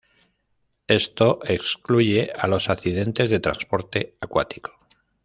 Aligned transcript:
Esto 0.87 1.41
excluye 1.45 2.31
a 2.35 2.47
los 2.47 2.71
accidentes 2.71 3.29
de 3.29 3.39
transporte 3.39 4.17
acuático. 4.19 4.71